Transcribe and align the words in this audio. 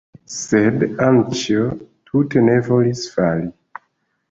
Sed 0.35 0.85
Anĉjo 1.07 1.67
tute 2.11 2.45
ne 2.49 2.57
volis 2.71 3.07
fali. 3.15 3.49